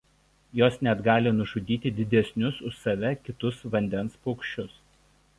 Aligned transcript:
Jos 0.59 0.77
net 0.85 1.01
gali 1.07 1.33
nužudyti 1.41 1.91
didesnius 1.99 2.57
už 2.69 2.79
save 2.85 3.11
kitus 3.27 3.61
vandens 3.75 4.17
paukščius. 4.23 4.73